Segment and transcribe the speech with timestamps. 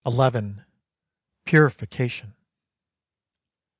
[1.45, 2.33] PURIFICATION.